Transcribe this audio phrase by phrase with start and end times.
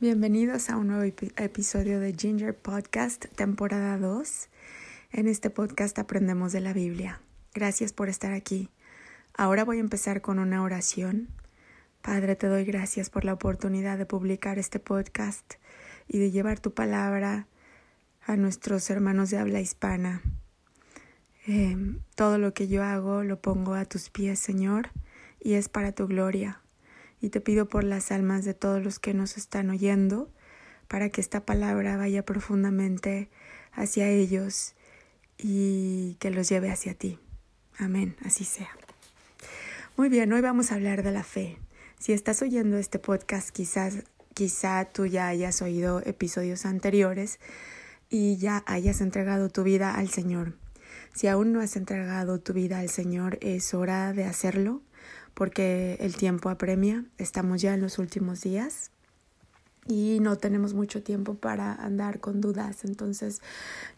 [0.00, 4.48] Bienvenidos a un nuevo episodio de Ginger Podcast, temporada 2.
[5.10, 7.20] En este podcast aprendemos de la Biblia.
[7.52, 8.68] Gracias por estar aquí.
[9.34, 11.26] Ahora voy a empezar con una oración.
[12.00, 15.54] Padre, te doy gracias por la oportunidad de publicar este podcast
[16.06, 17.48] y de llevar tu palabra
[18.24, 20.22] a nuestros hermanos de habla hispana.
[21.48, 21.76] Eh,
[22.14, 24.90] todo lo que yo hago lo pongo a tus pies, Señor,
[25.40, 26.60] y es para tu gloria
[27.20, 30.30] y te pido por las almas de todos los que nos están oyendo,
[30.86, 33.28] para que esta palabra vaya profundamente
[33.72, 34.74] hacia ellos
[35.36, 37.18] y que los lleve hacia ti.
[37.78, 38.70] Amén, así sea.
[39.96, 41.58] Muy bien, hoy vamos a hablar de la fe.
[41.98, 47.40] Si estás oyendo este podcast, quizás quizá tú ya hayas oído episodios anteriores
[48.08, 50.54] y ya hayas entregado tu vida al Señor.
[51.12, 54.82] Si aún no has entregado tu vida al Señor, es hora de hacerlo
[55.38, 58.90] porque el tiempo apremia, estamos ya en los últimos días
[59.86, 62.84] y no tenemos mucho tiempo para andar con dudas.
[62.84, 63.40] Entonces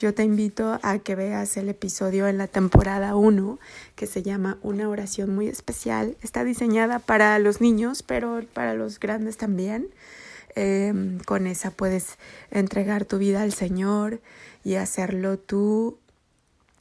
[0.00, 3.60] yo te invito a que veas el episodio en la temporada 1
[3.94, 6.16] que se llama Una oración muy especial.
[6.22, 9.86] Está diseñada para los niños, pero para los grandes también.
[10.56, 12.18] Em, con esa puedes
[12.50, 14.20] entregar tu vida al Señor
[14.64, 16.00] y hacerlo tú,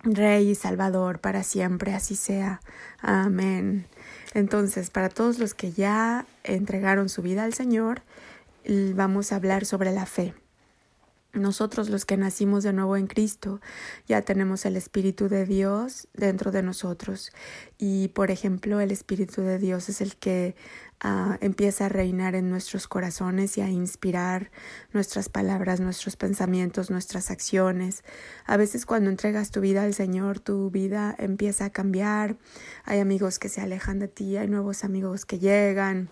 [0.04, 2.62] Rey y Salvador, para siempre, así sea.
[3.02, 3.86] Amén.
[4.34, 8.02] Entonces, para todos los que ya entregaron su vida al Señor,
[8.96, 10.34] vamos a hablar sobre la fe.
[11.34, 13.60] Nosotros los que nacimos de nuevo en Cristo
[14.08, 17.32] ya tenemos el Espíritu de Dios dentro de nosotros
[17.78, 20.56] y por ejemplo el Espíritu de Dios es el que
[21.04, 24.52] uh, empieza a reinar en nuestros corazones y a inspirar
[24.94, 28.04] nuestras palabras, nuestros pensamientos, nuestras acciones.
[28.46, 32.38] A veces cuando entregas tu vida al Señor, tu vida empieza a cambiar.
[32.86, 36.10] Hay amigos que se alejan de ti, hay nuevos amigos que llegan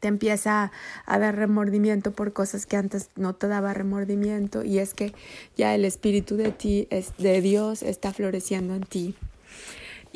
[0.00, 0.72] te empieza
[1.04, 5.12] a dar remordimiento por cosas que antes no te daba remordimiento y es que
[5.56, 9.14] ya el espíritu de ti es de Dios está floreciendo en ti.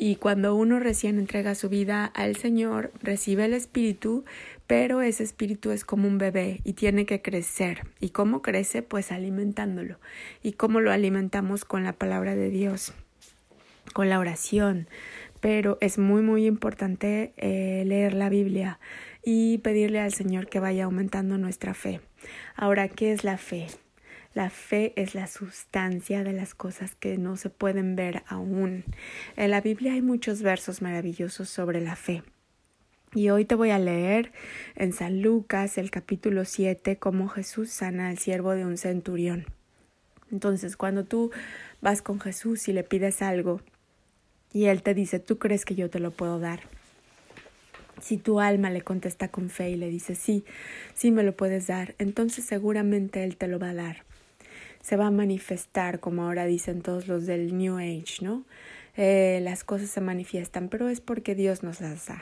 [0.03, 4.25] Y cuando uno recién entrega su vida al Señor, recibe el Espíritu,
[4.65, 7.85] pero ese Espíritu es como un bebé y tiene que crecer.
[7.99, 8.81] ¿Y cómo crece?
[8.81, 9.99] Pues alimentándolo.
[10.41, 11.65] ¿Y cómo lo alimentamos?
[11.65, 12.93] Con la palabra de Dios,
[13.93, 14.87] con la oración.
[15.41, 18.79] Pero es muy, muy importante eh, leer la Biblia
[19.23, 21.99] y pedirle al Señor que vaya aumentando nuestra fe.
[22.55, 23.67] Ahora, ¿qué es la fe?
[24.33, 28.85] La fe es la sustancia de las cosas que no se pueden ver aún.
[29.35, 32.23] En la Biblia hay muchos versos maravillosos sobre la fe.
[33.13, 34.31] Y hoy te voy a leer
[34.75, 39.47] en San Lucas el capítulo 7 cómo Jesús sana al siervo de un centurión.
[40.31, 41.31] Entonces, cuando tú
[41.81, 43.59] vas con Jesús y le pides algo
[44.53, 46.61] y Él te dice, tú crees que yo te lo puedo dar.
[48.01, 50.43] Si tu alma le contesta con fe y le dice, sí,
[50.93, 54.03] sí me lo puedes dar, entonces seguramente Él te lo va a dar
[54.81, 58.43] se va a manifestar, como ahora dicen todos los del New Age, ¿no?
[58.97, 62.21] Eh, las cosas se manifiestan, pero es porque Dios nos las da.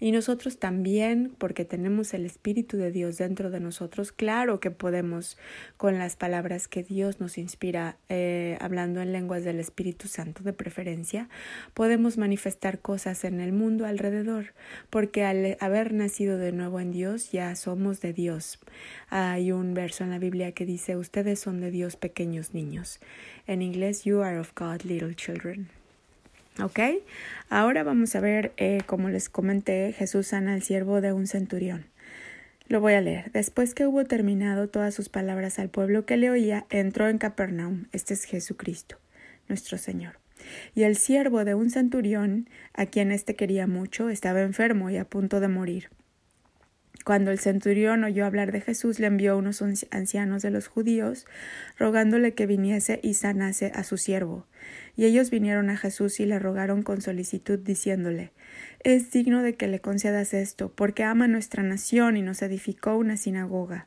[0.00, 5.36] Y nosotros también, porque tenemos el Espíritu de Dios dentro de nosotros, claro que podemos,
[5.76, 10.54] con las palabras que Dios nos inspira, eh, hablando en lenguas del Espíritu Santo de
[10.54, 11.28] preferencia,
[11.74, 14.54] podemos manifestar cosas en el mundo alrededor,
[14.88, 18.58] porque al haber nacido de nuevo en Dios, ya somos de Dios.
[19.10, 23.00] Hay un verso en la Biblia que dice, ustedes son de Dios pequeños niños.
[23.46, 25.79] En inglés, you are of God, little children.
[26.62, 26.80] ¿Ok?
[27.48, 31.86] Ahora vamos a ver, eh, como les comenté, Jesús sana al siervo de un centurión.
[32.68, 33.32] Lo voy a leer.
[33.32, 37.86] Después que hubo terminado todas sus palabras al pueblo que le oía, entró en Capernaum.
[37.92, 38.96] Este es Jesucristo,
[39.48, 40.18] nuestro Señor.
[40.74, 45.04] Y el siervo de un centurión, a quien éste quería mucho, estaba enfermo y a
[45.04, 45.90] punto de morir.
[47.04, 51.26] Cuando el centurión oyó hablar de Jesús, le envió unos ancianos de los judíos,
[51.78, 54.46] rogándole que viniese y sanase a su siervo.
[54.96, 58.32] Y ellos vinieron a Jesús y le rogaron con solicitud, diciéndole
[58.80, 63.16] Es digno de que le concedas esto, porque ama nuestra nación y nos edificó una
[63.16, 63.86] sinagoga.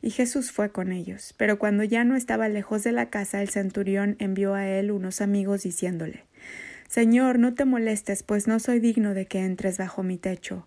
[0.00, 1.34] Y Jesús fue con ellos.
[1.36, 5.20] Pero cuando ya no estaba lejos de la casa, el centurión envió a él unos
[5.20, 6.24] amigos, diciéndole
[6.88, 10.66] Señor, no te molestes, pues no soy digno de que entres bajo mi techo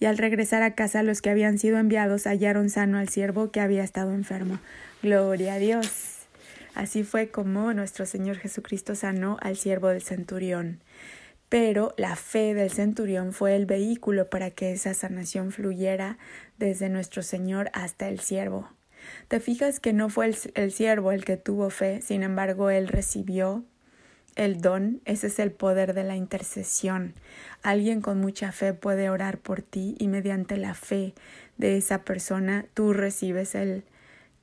[0.00, 3.60] Y al regresar a casa los que habían sido enviados hallaron sano al siervo que
[3.60, 4.58] había estado enfermo.
[5.02, 6.18] Gloria a Dios.
[6.74, 10.80] Así fue como nuestro Señor Jesucristo sanó al siervo del centurión.
[11.48, 16.18] Pero la fe del centurión fue el vehículo para que esa sanación fluyera
[16.58, 18.68] desde nuestro Señor hasta el siervo.
[19.28, 22.86] Te fijas que no fue el, el siervo el que tuvo fe, sin embargo, él
[22.86, 23.64] recibió
[24.38, 27.12] el don, ese es el poder de la intercesión.
[27.62, 31.12] Alguien con mucha fe puede orar por ti y mediante la fe
[31.58, 33.84] de esa persona tú recibes el,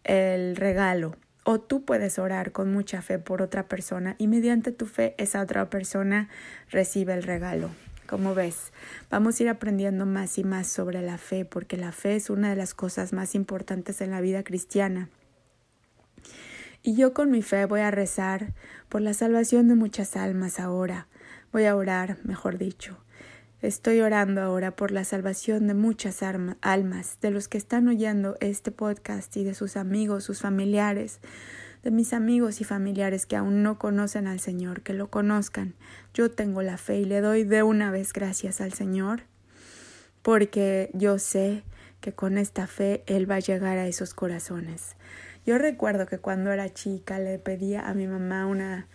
[0.04, 1.16] el regalo.
[1.46, 5.42] O tú puedes orar con mucha fe por otra persona y mediante tu fe esa
[5.42, 6.28] otra persona
[6.70, 7.70] recibe el regalo.
[8.06, 8.74] Como ves,
[9.10, 12.50] vamos a ir aprendiendo más y más sobre la fe porque la fe es una
[12.50, 15.10] de las cosas más importantes en la vida cristiana.
[16.88, 18.54] Y yo con mi fe voy a rezar
[18.90, 21.08] por la salvación de muchas almas ahora.
[21.52, 23.00] Voy a orar, mejor dicho.
[23.64, 28.70] Estoy orando ahora por la salvación de muchas almas, de los que están oyendo este
[28.70, 31.22] podcast y de sus amigos, sus familiares,
[31.82, 35.74] de mis amigos y familiares que aún no conocen al Señor, que lo conozcan.
[36.14, 39.24] Yo tengo la fe y le doy de una vez gracias al Señor,
[40.22, 41.64] porque yo sé
[42.00, 44.96] que con esta fe Él va a llegar a esos corazones.
[45.46, 48.88] Yo recuerdo que cuando era chica le pedía a mi mamá una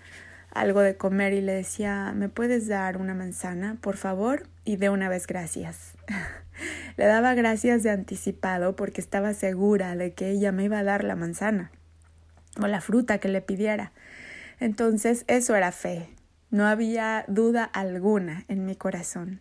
[0.52, 4.48] algo de comer y le decía, ¿me puedes dar una manzana, por favor?
[4.64, 5.94] Y de una vez gracias.
[6.96, 11.04] le daba gracias de anticipado porque estaba segura de que ella me iba a dar
[11.04, 11.70] la manzana
[12.60, 13.92] o la fruta que le pidiera.
[14.58, 16.08] Entonces eso era fe.
[16.50, 19.40] No había duda alguna en mi corazón.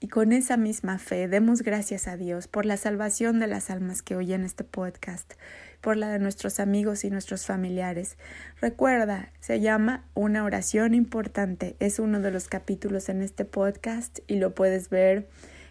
[0.00, 4.00] Y con esa misma fe demos gracias a Dios por la salvación de las almas
[4.00, 5.34] que oyen este podcast,
[5.80, 8.16] por la de nuestros amigos y nuestros familiares.
[8.60, 11.74] Recuerda, se llama Una oración importante.
[11.80, 15.28] Es uno de los capítulos en este podcast y lo puedes ver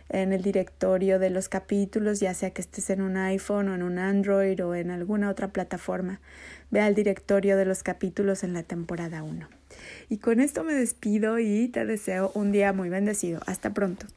[0.10, 3.84] en el directorio de los capítulos, ya sea que estés en un iPhone o en
[3.84, 6.20] un Android o en alguna otra plataforma.
[6.72, 9.48] Ve al directorio de los capítulos en la temporada 1.
[10.10, 13.42] Y con esto me despido y te deseo un día muy bendecido.
[13.46, 14.08] Hasta pronto.